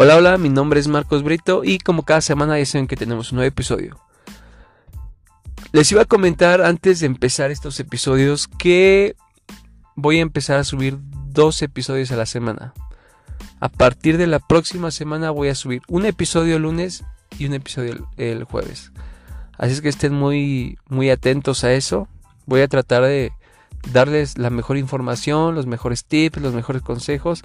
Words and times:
Hola, 0.00 0.16
hola, 0.16 0.38
mi 0.38 0.48
nombre 0.48 0.78
es 0.78 0.86
Marcos 0.86 1.24
Brito 1.24 1.64
y 1.64 1.80
como 1.80 2.04
cada 2.04 2.20
semana 2.20 2.56
ya 2.56 2.64
saben 2.66 2.86
que 2.86 2.94
tenemos 2.94 3.32
un 3.32 3.38
nuevo 3.38 3.48
episodio. 3.48 3.98
Les 5.72 5.90
iba 5.90 6.02
a 6.02 6.04
comentar 6.04 6.62
antes 6.62 7.00
de 7.00 7.06
empezar 7.06 7.50
estos 7.50 7.80
episodios 7.80 8.46
que 8.46 9.16
voy 9.96 10.18
a 10.18 10.22
empezar 10.22 10.56
a 10.56 10.62
subir 10.62 10.98
dos 11.32 11.62
episodios 11.62 12.12
a 12.12 12.16
la 12.16 12.26
semana. 12.26 12.74
A 13.58 13.68
partir 13.68 14.18
de 14.18 14.28
la 14.28 14.38
próxima 14.38 14.92
semana 14.92 15.32
voy 15.32 15.48
a 15.48 15.56
subir 15.56 15.82
un 15.88 16.06
episodio 16.06 16.54
el 16.54 16.62
lunes 16.62 17.02
y 17.36 17.46
un 17.46 17.54
episodio 17.54 18.08
el, 18.16 18.44
jueves. 18.44 18.92
Así 19.56 19.72
es 19.72 19.80
que 19.80 19.88
estén 19.88 20.14
muy, 20.14 20.78
muy 20.88 21.10
atentos 21.10 21.64
a 21.64 21.72
eso. 21.72 22.06
Voy 22.46 22.60
a 22.60 22.68
tratar 22.68 23.02
de 23.02 23.32
darles 23.92 24.38
la 24.38 24.50
mejor 24.50 24.76
información, 24.76 25.56
los 25.56 25.66
mejores 25.66 26.04
tips, 26.04 26.40
los 26.40 26.54
mejores 26.54 26.82
consejos 26.82 27.42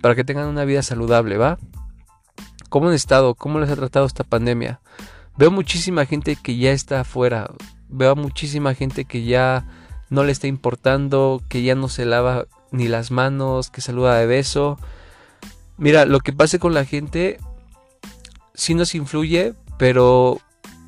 para 0.00 0.14
que 0.14 0.24
tengan 0.24 0.48
una 0.48 0.64
vida 0.64 0.82
saludable, 0.82 1.36
¿va? 1.36 1.58
¿Cómo 2.70 2.88
han 2.88 2.94
estado? 2.94 3.34
¿Cómo 3.34 3.58
les 3.58 3.68
ha 3.68 3.74
tratado 3.74 4.06
esta 4.06 4.22
pandemia? 4.22 4.80
Veo 5.36 5.50
muchísima 5.50 6.06
gente 6.06 6.36
que 6.36 6.56
ya 6.56 6.70
está 6.70 7.00
afuera. 7.00 7.50
Veo 7.88 8.14
muchísima 8.14 8.74
gente 8.74 9.04
que 9.04 9.24
ya 9.24 9.66
no 10.08 10.22
le 10.22 10.30
está 10.30 10.46
importando, 10.46 11.42
que 11.48 11.64
ya 11.64 11.74
no 11.74 11.88
se 11.88 12.04
lava 12.04 12.46
ni 12.70 12.86
las 12.86 13.10
manos, 13.10 13.70
que 13.70 13.80
saluda 13.80 14.14
de 14.14 14.26
beso. 14.26 14.78
Mira, 15.78 16.04
lo 16.04 16.20
que 16.20 16.32
pase 16.32 16.60
con 16.60 16.72
la 16.72 16.84
gente 16.84 17.38
sí 18.54 18.74
nos 18.74 18.94
influye, 18.94 19.54
pero 19.76 20.38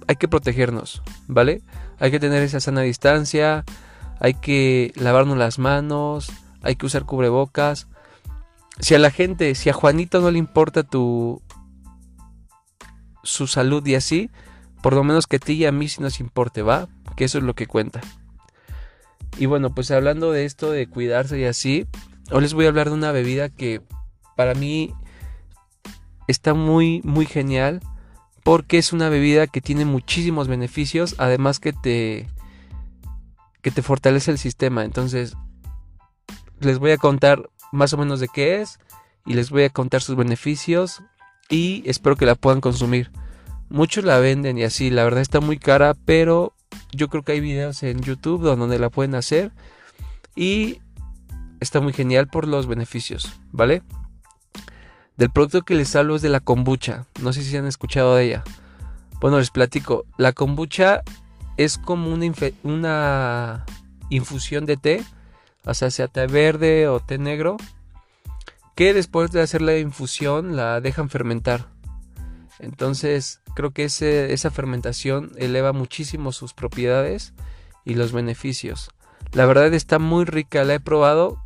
hay 0.06 0.14
que 0.14 0.28
protegernos, 0.28 1.02
¿vale? 1.26 1.62
Hay 1.98 2.12
que 2.12 2.20
tener 2.20 2.44
esa 2.44 2.60
sana 2.60 2.82
distancia, 2.82 3.64
hay 4.20 4.34
que 4.34 4.92
lavarnos 4.94 5.36
las 5.36 5.58
manos, 5.58 6.30
hay 6.62 6.76
que 6.76 6.86
usar 6.86 7.06
cubrebocas. 7.06 7.88
Si 8.78 8.94
a 8.94 9.00
la 9.00 9.10
gente, 9.10 9.56
si 9.56 9.68
a 9.68 9.72
Juanito 9.72 10.20
no 10.20 10.30
le 10.30 10.38
importa 10.38 10.84
tu, 10.84 11.42
su 13.22 13.46
salud 13.46 13.86
y 13.86 13.94
así, 13.94 14.30
por 14.82 14.94
lo 14.94 15.04
menos 15.04 15.26
que 15.26 15.36
a 15.36 15.40
ti 15.40 15.54
y 15.54 15.66
a 15.66 15.72
mí 15.72 15.88
si 15.88 16.02
nos 16.02 16.20
importe, 16.20 16.62
¿va? 16.62 16.88
Que 17.16 17.24
eso 17.24 17.38
es 17.38 17.44
lo 17.44 17.54
que 17.54 17.66
cuenta. 17.66 18.00
Y 19.38 19.46
bueno, 19.46 19.74
pues 19.74 19.90
hablando 19.90 20.32
de 20.32 20.44
esto 20.44 20.70
de 20.70 20.88
cuidarse 20.88 21.38
y 21.38 21.44
así, 21.44 21.86
hoy 22.30 22.42
les 22.42 22.54
voy 22.54 22.66
a 22.66 22.68
hablar 22.68 22.88
de 22.88 22.94
una 22.94 23.12
bebida 23.12 23.48
que 23.48 23.80
para 24.36 24.54
mí 24.54 24.92
está 26.28 26.54
muy, 26.54 27.00
muy 27.04 27.26
genial. 27.26 27.80
Porque 28.42 28.78
es 28.78 28.92
una 28.92 29.08
bebida 29.08 29.46
que 29.46 29.60
tiene 29.60 29.84
muchísimos 29.84 30.48
beneficios. 30.48 31.14
Además 31.18 31.60
que 31.60 31.72
te. 31.72 32.28
que 33.62 33.70
te 33.70 33.82
fortalece 33.82 34.32
el 34.32 34.38
sistema. 34.38 34.84
Entonces. 34.84 35.36
Les 36.58 36.78
voy 36.78 36.92
a 36.92 36.96
contar 36.96 37.50
más 37.70 37.92
o 37.92 37.98
menos 37.98 38.18
de 38.18 38.28
qué 38.28 38.60
es. 38.60 38.80
Y 39.26 39.34
les 39.34 39.50
voy 39.50 39.62
a 39.62 39.70
contar 39.70 40.02
sus 40.02 40.16
beneficios 40.16 41.02
y 41.52 41.82
espero 41.84 42.16
que 42.16 42.24
la 42.24 42.34
puedan 42.34 42.62
consumir. 42.62 43.12
Muchos 43.68 44.04
la 44.04 44.18
venden 44.18 44.56
y 44.56 44.64
así, 44.64 44.90
la 44.90 45.04
verdad 45.04 45.20
está 45.20 45.40
muy 45.40 45.58
cara, 45.58 45.94
pero 46.06 46.54
yo 46.92 47.08
creo 47.08 47.22
que 47.22 47.32
hay 47.32 47.40
videos 47.40 47.82
en 47.82 48.00
YouTube 48.00 48.42
donde 48.42 48.78
la 48.78 48.88
pueden 48.88 49.14
hacer 49.14 49.52
y 50.34 50.80
está 51.60 51.80
muy 51.80 51.92
genial 51.92 52.26
por 52.26 52.48
los 52.48 52.66
beneficios, 52.66 53.38
¿vale? 53.52 53.82
Del 55.18 55.30
producto 55.30 55.60
que 55.60 55.74
les 55.74 55.94
hablo 55.94 56.16
es 56.16 56.22
de 56.22 56.30
la 56.30 56.40
kombucha, 56.40 57.04
no 57.20 57.34
sé 57.34 57.42
si 57.42 57.54
han 57.54 57.66
escuchado 57.66 58.16
de 58.16 58.24
ella. 58.24 58.44
Bueno, 59.20 59.38
les 59.38 59.50
platico, 59.50 60.06
la 60.16 60.32
kombucha 60.32 61.02
es 61.58 61.76
como 61.76 62.08
una, 62.12 62.32
una 62.62 63.66
infusión 64.08 64.64
de 64.64 64.78
té, 64.78 65.04
o 65.66 65.74
sea, 65.74 65.90
sea 65.90 66.08
té 66.08 66.26
verde 66.26 66.88
o 66.88 66.98
té 67.00 67.18
negro, 67.18 67.58
que 68.74 68.94
después 68.94 69.30
de 69.32 69.42
hacer 69.42 69.62
la 69.62 69.78
infusión 69.78 70.56
la 70.56 70.80
dejan 70.80 71.10
fermentar. 71.10 71.68
Entonces 72.58 73.40
creo 73.54 73.72
que 73.72 73.84
esa 73.84 74.50
fermentación 74.50 75.32
eleva 75.36 75.72
muchísimo 75.72 76.32
sus 76.32 76.54
propiedades 76.54 77.34
y 77.84 77.94
los 77.94 78.12
beneficios. 78.12 78.90
La 79.32 79.46
verdad 79.46 79.72
está 79.74 79.98
muy 79.98 80.24
rica, 80.24 80.64
la 80.64 80.74
he 80.74 80.80
probado 80.80 81.42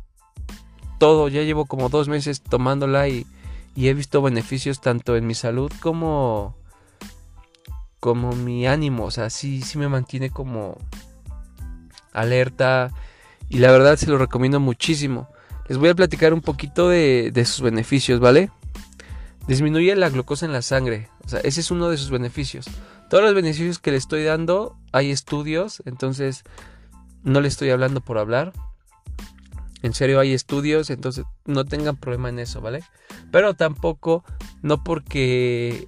todo, 0.99 1.27
ya 1.27 1.41
llevo 1.41 1.65
como 1.65 1.89
dos 1.89 2.07
meses 2.07 2.41
tomándola 2.41 3.07
y, 3.07 3.25
y 3.75 3.87
he 3.87 3.93
visto 3.93 4.21
beneficios 4.21 4.81
tanto 4.81 5.15
en 5.15 5.27
mi 5.27 5.35
salud 5.35 5.71
como 5.81 6.55
como 7.99 8.31
mi 8.33 8.67
ánimo, 8.67 9.05
o 9.05 9.11
sea, 9.11 9.29
sí, 9.29 9.61
sí 9.61 9.77
me 9.77 9.89
mantiene 9.89 10.29
como 10.29 10.77
alerta 12.13 12.91
y 13.49 13.57
la 13.57 13.71
verdad 13.71 13.97
se 13.97 14.07
lo 14.07 14.17
recomiendo 14.17 14.59
muchísimo. 14.59 15.29
Les 15.69 15.77
voy 15.77 15.89
a 15.89 15.95
platicar 15.95 16.33
un 16.33 16.41
poquito 16.41 16.89
de, 16.89 17.31
sus 17.45 17.61
beneficios, 17.61 18.19
¿vale? 18.19 18.49
Disminuye 19.47 19.95
la 19.95 20.09
glucosa 20.09 20.45
en 20.45 20.53
la 20.53 20.61
sangre. 20.61 21.09
O 21.25 21.29
sea, 21.29 21.39
ese 21.41 21.61
es 21.61 21.71
uno 21.71 21.89
de 21.89 21.97
sus 21.97 22.09
beneficios. 22.09 22.67
Todos 23.09 23.23
los 23.23 23.33
beneficios 23.33 23.79
que 23.79 23.91
le 23.91 23.97
estoy 23.97 24.23
dando, 24.23 24.77
hay 24.91 25.11
estudios, 25.11 25.81
entonces 25.85 26.43
no 27.23 27.41
le 27.41 27.47
estoy 27.47 27.69
hablando 27.69 28.01
por 28.01 28.17
hablar. 28.17 28.53
En 29.83 29.93
serio 29.93 30.19
hay 30.19 30.33
estudios, 30.33 30.89
entonces 30.89 31.25
no 31.45 31.65
tengan 31.65 31.97
problema 31.97 32.29
en 32.29 32.39
eso, 32.39 32.61
¿vale? 32.61 32.83
Pero 33.31 33.53
tampoco, 33.53 34.23
no 34.61 34.83
porque 34.83 35.87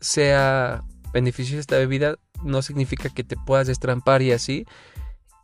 sea 0.00 0.82
beneficiosa 1.12 1.60
esta 1.60 1.78
bebida, 1.78 2.16
no 2.42 2.60
significa 2.62 3.08
que 3.08 3.24
te 3.24 3.36
puedas 3.36 3.66
destrampar 3.66 4.22
y 4.22 4.32
así. 4.32 4.66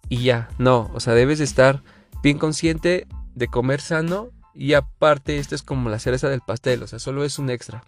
Y 0.09 0.25
ya, 0.25 0.49
no, 0.59 0.91
o 0.95 1.01
sea, 1.01 1.15
debes 1.15 1.39
de 1.39 1.45
estar 1.45 1.83
bien 2.23 2.39
consciente 2.39 3.07
de 3.35 3.49
comer 3.49 3.81
sano 3.81 4.31
y 4.55 4.75
aparte 4.75 5.39
esto 5.39 5.55
es 5.55 5.63
como 5.63 5.91
la 5.91 5.99
cereza 5.99 6.29
del 6.29 6.41
pastel, 6.41 6.83
o 6.83 6.87
sea, 6.87 6.99
solo 6.99 7.25
es 7.25 7.39
un 7.39 7.51
extra. 7.51 7.85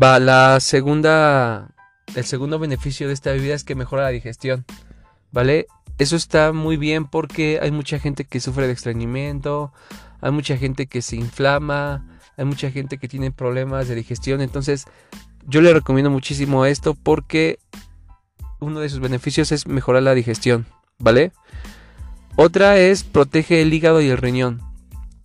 Va, 0.00 0.18
la 0.18 0.60
segunda, 0.60 1.70
el 2.14 2.24
segundo 2.24 2.58
beneficio 2.58 3.06
de 3.06 3.14
esta 3.14 3.32
bebida 3.32 3.54
es 3.54 3.64
que 3.64 3.74
mejora 3.74 4.04
la 4.04 4.10
digestión, 4.10 4.64
¿vale? 5.30 5.66
Eso 5.98 6.16
está 6.16 6.52
muy 6.52 6.76
bien 6.76 7.06
porque 7.06 7.58
hay 7.60 7.70
mucha 7.70 7.98
gente 7.98 8.24
que 8.24 8.40
sufre 8.40 8.66
de 8.66 8.72
estreñimiento, 8.72 9.72
hay 10.20 10.30
mucha 10.30 10.56
gente 10.56 10.86
que 10.86 11.02
se 11.02 11.16
inflama, 11.16 12.20
hay 12.36 12.44
mucha 12.44 12.70
gente 12.70 12.98
que 12.98 13.08
tiene 13.08 13.32
problemas 13.32 13.88
de 13.88 13.94
digestión, 13.94 14.40
entonces 14.40 14.84
yo 15.46 15.60
le 15.60 15.72
recomiendo 15.72 16.10
muchísimo 16.10 16.66
esto 16.66 16.94
porque 16.94 17.58
uno 18.60 18.80
de 18.80 18.88
sus 18.88 19.00
beneficios 19.00 19.50
es 19.52 19.66
mejorar 19.66 20.02
la 20.02 20.14
digestión, 20.14 20.66
¿vale? 20.98 21.32
Otra 22.40 22.78
es 22.78 23.02
protege 23.02 23.62
el 23.62 23.74
hígado 23.74 24.00
y 24.00 24.10
el 24.10 24.16
riñón. 24.16 24.62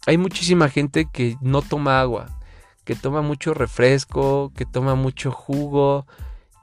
Hay 0.07 0.17
muchísima 0.17 0.67
gente 0.67 1.07
que 1.13 1.37
no 1.41 1.61
toma 1.61 2.01
agua, 2.01 2.39
que 2.85 2.95
toma 2.95 3.21
mucho 3.21 3.53
refresco, 3.53 4.51
que 4.55 4.65
toma 4.65 4.95
mucho 4.95 5.29
jugo 5.31 6.07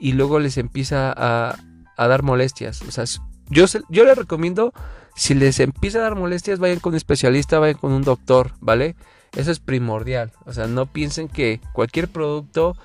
y 0.01 0.15
luego 0.15 0.41
les 0.41 0.59
empieza 0.59 1.15
a, 1.17 1.57
dar 1.97 2.25
molestias. 2.25 2.83
O 2.83 2.91
sea, 2.91 3.05
yo, 3.49 3.67
yo 3.91 4.05
les 4.05 4.19
recomiendo, 4.19 4.73
si 5.15 5.35
les 5.35 5.61
empieza 5.61 5.99
a 5.99 6.03
dar 6.03 6.17
molestias, 6.17 6.59
vayan 6.59 6.81
con 6.81 6.95
un 6.95 6.97
especialista, 6.97 7.61
vayan 7.61 7.79
con 7.79 7.93
un 7.93 8.03
doctor, 8.03 8.51
¿vale? 8.59 8.97
Eso 9.37 9.53
es 9.53 9.61
primordial. 9.61 10.33
O 10.47 10.53
sea, 10.53 10.67
no 10.67 10.87
piensen 10.87 11.29
que 11.29 11.61
cualquier 11.73 12.09
producto 12.09 12.77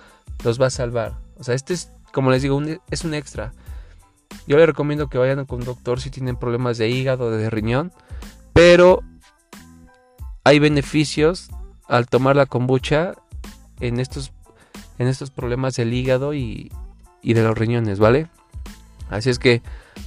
los 0.44 0.62
va 0.62 0.68
a 0.68 0.70
salvar. 0.70 1.18
O 1.40 1.44
sea, 1.44 1.56
este 1.56 1.74
es, 1.74 1.90
como 2.14 2.30
les 2.30 2.44
digo, 2.44 2.62
es 2.92 3.04
un 3.04 3.16
extra. 3.16 3.54
Yo 4.48 4.58
les 4.58 4.66
recomiendo 4.66 5.08
que 5.08 5.18
vayan 5.18 5.46
con 5.46 5.60
un 5.60 5.66
doctor 5.66 6.00
si 6.00 6.10
tienen 6.10 6.38
problemas 6.38 6.78
de 6.78 6.90
hígado, 6.90 7.32
de 7.32 7.50
riñón. 7.50 7.92
Pero 8.54 9.02
hay 10.44 10.60
beneficios 10.60 11.50
al 11.88 12.08
tomar 12.08 12.36
la 12.36 12.46
kombucha 12.46 13.14
en 13.80 14.00
estos, 14.00 14.32
en 15.00 15.08
estos 15.08 15.32
problemas 15.32 15.76
del 15.76 15.94
hígado 15.94 16.34
y, 16.34 16.72
y 17.22 17.34
de 17.34 17.44
los 17.44 17.58
riñones, 17.58 18.00
¿vale? 18.00 18.30
Así 19.10 19.30
es 19.30 19.40
que, 19.40 19.62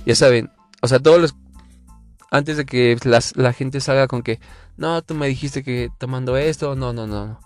ya 0.06 0.14
saben, 0.14 0.50
o 0.80 0.88
sea, 0.88 1.00
todos 1.00 1.20
los... 1.20 1.34
Antes 2.30 2.58
de 2.58 2.66
que 2.66 2.96
la 3.34 3.52
gente 3.54 3.80
salga 3.80 4.06
con 4.06 4.22
que, 4.22 4.38
no, 4.76 5.02
tú 5.02 5.14
me 5.14 5.26
dijiste 5.26 5.64
que 5.64 5.90
tomando 5.98 6.36
esto, 6.36 6.76
no, 6.76 6.92
no, 6.92 7.06
no, 7.06 7.26
no. 7.26 7.40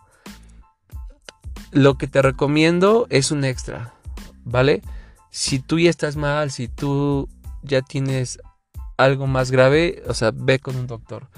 Lo 1.71 1.97
que 1.97 2.09
te 2.09 2.21
recomiendo 2.21 3.07
es 3.09 3.31
un 3.31 3.45
extra, 3.45 3.95
¿vale? 4.45 4.83
Si 5.33 5.61
tú 5.61 5.79
ya 5.79 5.89
estás 5.89 6.17
mal, 6.17 6.51
si 6.51 6.69
tú 6.69 7.27
ya 7.63 7.81
tienes 7.81 8.39
algo 8.99 9.27
más 9.27 9.51
grave, 9.51 10.03
o 10.07 10.13
sea, 10.13 10.31
ve 10.33 10.59
con 10.59 10.77
un 10.77 10.87
doctor. 10.87 11.29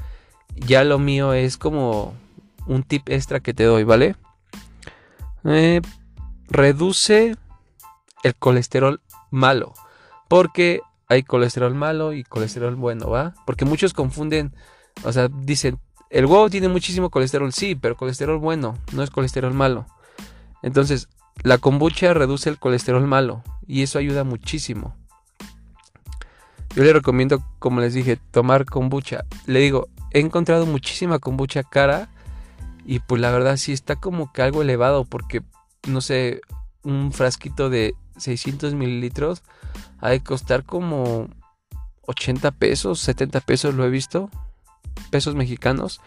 Ya 0.56 0.82
lo 0.82 0.98
mío 0.98 1.32
es 1.32 1.56
como 1.56 2.12
un 2.66 2.82
tip 2.82 3.08
extra 3.08 3.38
que 3.38 3.54
te 3.54 3.62
doy, 3.62 3.84
¿vale? 3.84 4.16
Eh, 5.44 5.80
reduce 6.48 7.36
el 8.24 8.34
colesterol 8.34 9.00
malo. 9.30 9.74
Porque 10.28 10.80
hay 11.06 11.22
colesterol 11.22 11.74
malo 11.74 12.12
y 12.12 12.24
colesterol 12.24 12.74
bueno, 12.74 13.08
¿va? 13.08 13.34
Porque 13.46 13.64
muchos 13.64 13.94
confunden, 13.94 14.56
o 15.04 15.12
sea, 15.12 15.28
dicen, 15.28 15.78
el 16.10 16.26
huevo 16.26 16.50
tiene 16.50 16.66
muchísimo 16.66 17.10
colesterol, 17.10 17.52
sí, 17.52 17.76
pero 17.76 17.96
colesterol 17.96 18.38
bueno, 18.38 18.76
no 18.92 19.04
es 19.04 19.10
colesterol 19.10 19.54
malo. 19.54 19.86
Entonces, 20.62 21.08
la 21.44 21.58
kombucha 21.58 22.12
reduce 22.12 22.50
el 22.50 22.58
colesterol 22.58 23.06
malo 23.06 23.44
y 23.66 23.82
eso 23.82 23.98
ayuda 23.98 24.24
muchísimo. 24.24 24.96
Yo 26.74 26.82
le 26.82 26.92
recomiendo, 26.92 27.42
como 27.58 27.80
les 27.80 27.94
dije, 27.94 28.18
tomar 28.32 28.64
kombucha. 28.64 29.24
Le 29.46 29.60
digo, 29.60 29.88
he 30.10 30.20
encontrado 30.20 30.66
muchísima 30.66 31.18
kombucha 31.18 31.62
cara 31.62 32.08
Y 32.86 32.98
pues 32.98 33.20
la 33.20 33.30
verdad 33.30 33.56
sí 33.56 33.72
está 33.72 33.96
como 33.96 34.32
que 34.32 34.42
algo 34.42 34.62
elevado 34.62 35.04
porque, 35.04 35.42
no 35.86 36.00
sé, 36.00 36.40
un 36.82 37.12
frasquito 37.12 37.70
de 37.70 37.94
600 38.18 38.74
mililitros 38.74 39.42
ha 40.00 40.10
de 40.10 40.22
costar 40.22 40.64
como 40.64 41.28
80 42.06 42.50
pesos, 42.52 43.00
70 43.00 43.40
pesos 43.40 43.74
lo 43.74 43.84
he 43.84 43.90
visto, 43.90 44.28
pesos 45.10 45.34
mexicanos. 45.34 46.00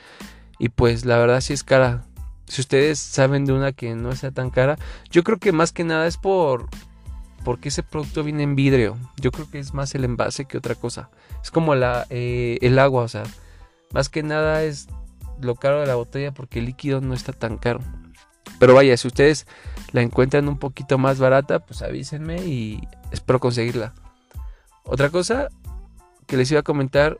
Y 0.59 0.69
pues 0.69 1.05
la 1.05 1.17
verdad 1.17 1.41
sí 1.41 1.53
es 1.53 1.63
cara. 1.63 2.03
Si 2.45 2.61
ustedes 2.61 2.99
saben 2.99 3.45
de 3.45 3.53
una 3.53 3.71
que 3.71 3.95
no 3.95 4.15
sea 4.15 4.31
tan 4.31 4.49
cara, 4.49 4.77
yo 5.09 5.23
creo 5.23 5.37
que 5.37 5.51
más 5.51 5.71
que 5.71 5.83
nada 5.83 6.07
es 6.07 6.17
por 6.17 6.67
porque 7.47 7.69
ese 7.69 7.81
producto 7.81 8.25
viene 8.25 8.43
en 8.43 8.57
vidrio. 8.57 8.97
Yo 9.15 9.31
creo 9.31 9.49
que 9.49 9.57
es 9.57 9.73
más 9.73 9.95
el 9.95 10.03
envase 10.03 10.43
que 10.43 10.57
otra 10.57 10.75
cosa. 10.75 11.09
Es 11.41 11.49
como 11.49 11.75
la, 11.75 12.05
eh, 12.09 12.57
el 12.59 12.77
agua, 12.77 13.03
o 13.03 13.07
sea, 13.07 13.23
más 13.93 14.09
que 14.09 14.21
nada 14.21 14.63
es 14.63 14.89
lo 15.39 15.55
caro 15.55 15.79
de 15.79 15.87
la 15.87 15.95
botella 15.95 16.33
porque 16.33 16.59
el 16.59 16.65
líquido 16.65 16.99
no 16.99 17.13
está 17.13 17.31
tan 17.31 17.57
caro. 17.57 17.79
Pero 18.59 18.73
vaya, 18.73 18.97
si 18.97 19.07
ustedes 19.07 19.47
la 19.93 20.01
encuentran 20.01 20.49
un 20.49 20.59
poquito 20.59 20.97
más 20.97 21.19
barata, 21.19 21.59
pues 21.59 21.81
avísenme 21.81 22.45
y 22.45 22.85
espero 23.11 23.39
conseguirla. 23.39 23.93
Otra 24.83 25.09
cosa 25.09 25.47
que 26.25 26.35
les 26.35 26.51
iba 26.51 26.59
a 26.59 26.63
comentar 26.63 27.17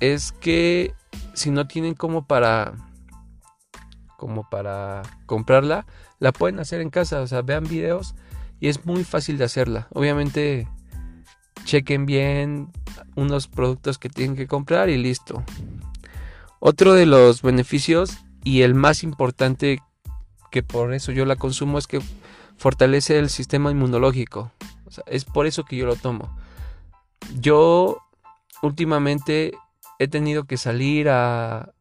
es 0.00 0.32
que 0.32 0.94
si 1.34 1.52
no 1.52 1.68
tienen 1.68 1.94
como 1.94 2.26
para 2.26 2.72
como 4.16 4.50
para 4.50 5.02
comprarla, 5.26 5.86
la 6.18 6.32
pueden 6.32 6.58
hacer 6.58 6.80
en 6.80 6.90
casa, 6.90 7.20
o 7.20 7.28
sea, 7.28 7.42
vean 7.42 7.62
videos 7.62 8.16
y 8.60 8.68
es 8.68 8.84
muy 8.84 9.04
fácil 9.04 9.38
de 9.38 9.44
hacerla. 9.44 9.88
Obviamente 9.92 10.68
chequen 11.64 12.06
bien 12.06 12.68
unos 13.16 13.48
productos 13.48 13.98
que 13.98 14.08
tienen 14.08 14.36
que 14.36 14.46
comprar 14.46 14.88
y 14.88 14.98
listo. 14.98 15.42
Otro 16.58 16.92
de 16.92 17.06
los 17.06 17.42
beneficios 17.42 18.18
y 18.44 18.62
el 18.62 18.74
más 18.74 19.02
importante 19.02 19.82
que 20.50 20.62
por 20.62 20.92
eso 20.92 21.12
yo 21.12 21.24
la 21.24 21.36
consumo 21.36 21.78
es 21.78 21.86
que 21.86 22.00
fortalece 22.56 23.18
el 23.18 23.30
sistema 23.30 23.70
inmunológico. 23.70 24.52
es 25.06 25.24
por 25.24 25.46
eso 25.46 25.64
que 25.64 25.76
yo 25.76 25.86
lo 25.86 25.96
tomo. 25.96 26.36
Yo 27.38 27.98
últimamente 28.62 29.52
he 29.98 30.08
tenido 30.08 30.44
que 30.44 30.56
salir 30.56 31.08
a, 31.08 31.72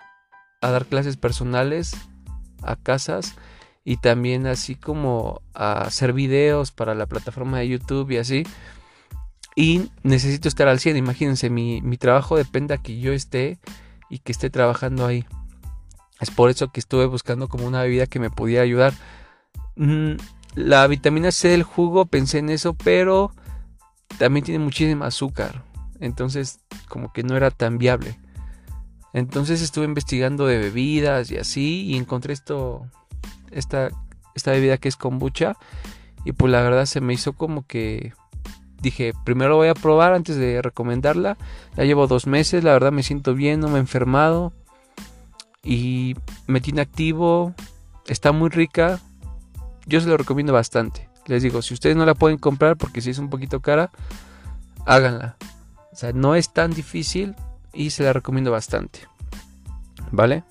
a 0.62 0.70
dar 0.70 0.86
clases 0.86 1.18
personales 1.18 1.96
a 2.62 2.76
casas 2.76 3.36
y 3.90 3.98
también 3.98 4.46
así 4.46 4.76
como 4.76 5.42
a 5.56 5.82
hacer 5.82 6.14
videos 6.14 6.70
para 6.70 6.94
la 6.94 7.08
plataforma 7.08 7.58
de 7.58 7.70
YouTube 7.70 8.12
y 8.12 8.18
así. 8.18 8.44
Y 9.56 9.90
necesito 10.04 10.48
estar 10.48 10.68
al 10.68 10.80
100, 10.80 10.96
imagínense, 10.96 11.50
mi, 11.50 11.82
trabajo 11.98 12.38
depende 12.38 12.76
a 12.76 12.78
que 12.78 13.00
yo 13.00 13.14
esté 13.14 13.58
y 14.08 14.20
que 14.20 14.32
esté 14.32 14.52
trabajando 14.52 15.08
ahí. 15.08 15.26
Es 16.20 16.30
por 16.30 16.52
eso 16.52 16.72
que 16.72 16.80
estuve 16.80 17.08
buscando 17.08 17.48
como 17.48 17.66
una 17.66 17.82
bebida 17.82 18.06
que 18.06 18.20
me 18.20 18.30
pudiera 18.30 18.62
ayudar. 18.62 18.94
Mm, 19.76 20.18
la 20.54 20.86
vitamina 20.86 21.32
C 21.32 21.48
del 21.48 21.64
jugo, 21.64 22.06
pensé 22.06 22.38
en 22.38 22.52
eso, 22.52 22.76
pero 22.76 23.32
también 24.20 24.46
tiene 24.46 24.64
muchísimo 24.64 25.04
azúcar. 25.04 25.64
Entonces, 26.00 26.60
como 26.90 27.12
que 27.12 27.24
no 27.24 27.36
era 27.36 27.50
tan 27.50 27.80
viable. 27.80 28.20
Entonces 29.14 29.64
estuve 29.64 29.86
investigando 29.86 30.46
de 30.46 30.60
bebidas 30.60 31.32
y 31.32 31.38
así 31.38 31.86
y 31.88 31.98
encontré 31.98 32.34
esto, 32.34 32.86
esta, 33.52 33.90
esta 34.36 34.52
bebida 34.52 34.78
que 34.78 34.90
es 34.90 34.96
kombucha 34.96 35.56
y 36.26 36.34
pues 36.34 36.52
la 36.52 36.62
verdad 36.62 36.86
se 36.86 37.02
me 37.02 37.14
hizo 37.14 37.34
como 37.34 37.66
que 37.66 38.14
dije, 38.82 39.14
primero 39.24 39.58
voy 39.58 39.68
a 39.68 39.74
probar 39.74 40.14
antes 40.14 40.36
de 40.36 40.62
recomendarla. 40.62 41.38
Ya 41.76 41.84
llevo 41.84 42.08
dos 42.08 42.28
meses, 42.28 42.64
la 42.64 42.74
verdad 42.74 42.92
me 42.92 43.04
siento 43.04 43.34
bien, 43.34 43.60
no 43.60 43.68
me 43.68 43.78
he 43.78 43.80
enfermado 43.80 44.54
y 45.64 46.16
me 46.48 46.62
tiene 46.62 46.82
activo, 46.82 47.54
está 48.08 48.32
muy 48.32 48.50
rica. 48.50 49.00
Yo 49.86 50.00
se 50.02 50.08
lo 50.08 50.18
recomiendo 50.18 50.54
bastante. 50.54 51.10
Les 51.26 51.44
digo, 51.44 51.62
si 51.62 51.74
ustedes 51.74 51.96
no 51.96 52.06
la 52.06 52.16
pueden 52.16 52.38
comprar 52.38 52.78
porque 52.78 53.02
si 53.02 53.10
es 53.10 53.20
un 53.20 53.30
poquito 53.30 53.60
cara, 53.60 53.92
háganla. 54.86 55.36
O 55.92 55.96
sea, 55.96 56.14
no 56.14 56.36
es 56.36 56.54
tan 56.54 56.72
difícil 56.72 57.36
y 57.74 57.90
se 57.90 58.04
la 58.04 58.14
recomiendo 58.14 58.52
bastante. 58.52 59.02
¿Vale? 60.12 60.44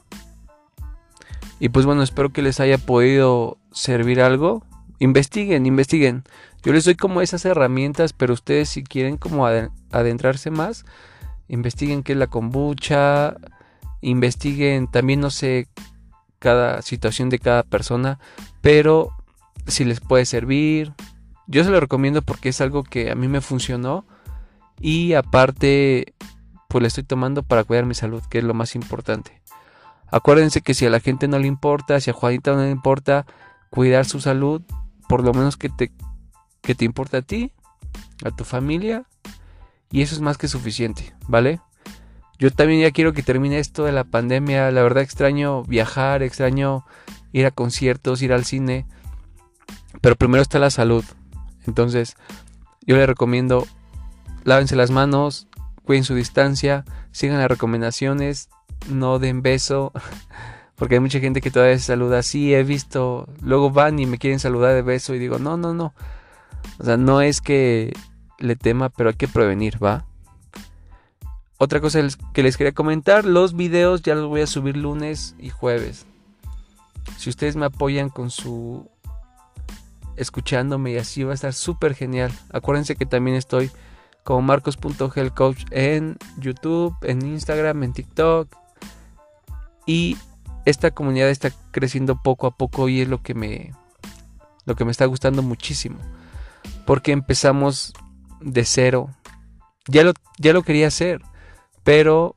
Y 1.60 1.70
pues 1.70 1.86
bueno, 1.86 2.02
espero 2.02 2.30
que 2.30 2.42
les 2.42 2.60
haya 2.60 2.78
podido 2.78 3.58
servir 3.72 4.20
algo. 4.20 4.64
Investiguen, 4.98 5.66
investiguen. 5.66 6.24
Yo 6.62 6.72
les 6.72 6.84
doy 6.84 6.94
como 6.94 7.20
esas 7.20 7.44
herramientas, 7.44 8.12
pero 8.12 8.34
ustedes 8.34 8.68
si 8.68 8.82
quieren 8.82 9.16
como 9.16 9.46
adentrarse 9.46 10.50
más, 10.50 10.84
investiguen 11.48 12.02
qué 12.02 12.12
es 12.12 12.18
la 12.18 12.26
kombucha, 12.26 13.36
investiguen 14.00 14.88
también 14.88 15.20
no 15.20 15.30
sé 15.30 15.68
cada 16.38 16.82
situación 16.82 17.30
de 17.30 17.38
cada 17.38 17.62
persona, 17.62 18.18
pero 18.60 19.10
si 19.66 19.84
les 19.84 20.00
puede 20.00 20.24
servir. 20.24 20.92
Yo 21.46 21.64
se 21.64 21.70
lo 21.70 21.80
recomiendo 21.80 22.22
porque 22.22 22.50
es 22.50 22.60
algo 22.60 22.84
que 22.84 23.10
a 23.10 23.14
mí 23.14 23.26
me 23.26 23.40
funcionó 23.40 24.04
y 24.80 25.14
aparte 25.14 26.14
pues 26.68 26.82
le 26.82 26.88
estoy 26.88 27.04
tomando 27.04 27.42
para 27.42 27.64
cuidar 27.64 27.86
mi 27.86 27.94
salud, 27.94 28.22
que 28.28 28.38
es 28.38 28.44
lo 28.44 28.52
más 28.52 28.74
importante. 28.74 29.40
Acuérdense 30.10 30.62
que 30.62 30.74
si 30.74 30.86
a 30.86 30.90
la 30.90 31.00
gente 31.00 31.28
no 31.28 31.38
le 31.38 31.46
importa, 31.46 32.00
si 32.00 32.10
a 32.10 32.14
Juanita 32.14 32.54
no 32.54 32.62
le 32.62 32.70
importa 32.70 33.26
cuidar 33.70 34.06
su 34.06 34.20
salud, 34.20 34.62
por 35.08 35.22
lo 35.22 35.34
menos 35.34 35.56
que 35.56 35.68
te, 35.68 35.92
que 36.62 36.74
te 36.74 36.84
importa 36.84 37.18
a 37.18 37.22
ti, 37.22 37.52
a 38.24 38.30
tu 38.30 38.44
familia, 38.44 39.04
y 39.90 40.02
eso 40.02 40.14
es 40.14 40.20
más 40.20 40.38
que 40.38 40.48
suficiente, 40.48 41.14
¿vale? 41.26 41.60
Yo 42.38 42.50
también 42.52 42.80
ya 42.80 42.90
quiero 42.92 43.12
que 43.12 43.22
termine 43.22 43.58
esto 43.58 43.84
de 43.84 43.92
la 43.92 44.04
pandemia, 44.04 44.70
la 44.70 44.82
verdad 44.82 45.02
extraño 45.02 45.64
viajar, 45.64 46.22
extraño 46.22 46.84
ir 47.32 47.46
a 47.46 47.50
conciertos, 47.50 48.22
ir 48.22 48.32
al 48.32 48.44
cine, 48.44 48.86
pero 50.00 50.16
primero 50.16 50.42
está 50.42 50.58
la 50.58 50.70
salud. 50.70 51.04
Entonces, 51.66 52.16
yo 52.86 52.96
le 52.96 53.06
recomiendo 53.06 53.66
lávense 54.44 54.76
las 54.76 54.90
manos, 54.90 55.48
cuiden 55.84 56.04
su 56.04 56.14
distancia, 56.14 56.84
sigan 57.12 57.38
las 57.38 57.48
recomendaciones, 57.48 58.48
no 58.90 59.18
den 59.18 59.42
beso, 59.42 59.92
porque 60.76 60.96
hay 60.96 61.00
mucha 61.00 61.20
gente 61.20 61.40
que 61.40 61.50
todavía 61.50 61.78
se 61.78 61.84
saluda 61.84 62.20
así, 62.20 62.54
he 62.54 62.62
visto, 62.62 63.28
luego 63.42 63.70
van 63.70 63.98
y 63.98 64.06
me 64.06 64.18
quieren 64.18 64.38
saludar 64.38 64.74
de 64.74 64.82
beso 64.82 65.14
y 65.14 65.18
digo, 65.18 65.38
no, 65.38 65.56
no, 65.56 65.74
no, 65.74 65.94
o 66.78 66.84
sea, 66.84 66.96
no 66.96 67.20
es 67.20 67.40
que 67.40 67.92
le 68.38 68.56
tema, 68.56 68.88
pero 68.88 69.10
hay 69.10 69.16
que 69.16 69.28
prevenir, 69.28 69.82
¿va? 69.82 70.06
Otra 71.58 71.80
cosa 71.80 72.00
que 72.32 72.42
les 72.44 72.56
quería 72.56 72.72
comentar, 72.72 73.24
los 73.24 73.56
videos 73.56 74.02
ya 74.02 74.14
los 74.14 74.28
voy 74.28 74.42
a 74.42 74.46
subir 74.46 74.76
lunes 74.76 75.34
y 75.40 75.50
jueves. 75.50 76.06
Si 77.16 77.30
ustedes 77.30 77.56
me 77.56 77.66
apoyan 77.66 78.10
con 78.10 78.30
su 78.30 78.88
escuchándome 80.18 80.92
y 80.92 80.98
así 80.98 81.24
va 81.24 81.32
a 81.32 81.34
estar 81.34 81.52
súper 81.52 81.94
genial. 81.94 82.32
Acuérdense 82.52 82.96
que 82.96 83.06
también 83.06 83.36
estoy 83.36 83.70
como 84.24 84.42
marcos.helcoach 84.42 85.64
en 85.70 86.16
YouTube, 86.38 86.94
en 87.02 87.22
Instagram, 87.26 87.82
en 87.82 87.92
TikTok. 87.92 88.54
Y 89.88 90.18
esta 90.66 90.90
comunidad 90.90 91.30
está 91.30 91.50
creciendo 91.70 92.20
poco 92.22 92.46
a 92.46 92.50
poco 92.50 92.90
y 92.90 93.00
es 93.00 93.08
lo 93.08 93.22
que 93.22 93.32
me 93.32 93.72
lo 94.66 94.76
que 94.76 94.84
me 94.84 94.90
está 94.90 95.06
gustando 95.06 95.42
muchísimo. 95.42 95.96
Porque 96.84 97.10
empezamos 97.12 97.94
de 98.42 98.66
cero. 98.66 99.08
Ya 99.86 100.04
lo, 100.04 100.12
ya 100.36 100.52
lo 100.52 100.62
quería 100.62 100.88
hacer, 100.88 101.22
pero 101.84 102.36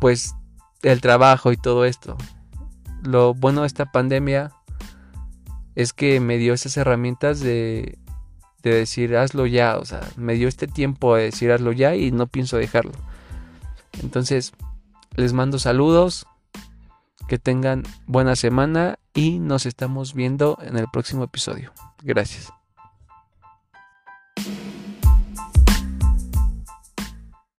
pues 0.00 0.36
el 0.82 1.00
trabajo 1.00 1.50
y 1.50 1.56
todo 1.56 1.84
esto. 1.84 2.16
Lo 3.02 3.34
bueno 3.34 3.62
de 3.62 3.66
esta 3.66 3.90
pandemia 3.90 4.52
es 5.74 5.92
que 5.92 6.20
me 6.20 6.38
dio 6.38 6.54
esas 6.54 6.76
herramientas 6.76 7.40
de 7.40 7.98
de 8.62 8.74
decir 8.74 9.16
hazlo 9.16 9.46
ya, 9.46 9.78
o 9.78 9.84
sea, 9.84 10.00
me 10.16 10.34
dio 10.34 10.46
este 10.46 10.66
tiempo 10.68 11.16
de 11.16 11.24
decir 11.24 11.50
hazlo 11.50 11.72
ya 11.72 11.96
y 11.96 12.12
no 12.12 12.28
pienso 12.28 12.56
dejarlo. 12.56 12.92
Entonces, 14.02 14.52
les 15.20 15.32
mando 15.32 15.58
saludos, 15.58 16.26
que 17.28 17.38
tengan 17.38 17.84
buena 18.06 18.34
semana 18.34 18.98
y 19.14 19.38
nos 19.38 19.66
estamos 19.66 20.14
viendo 20.14 20.58
en 20.62 20.76
el 20.76 20.86
próximo 20.90 21.24
episodio. 21.24 21.72
Gracias. 22.02 22.50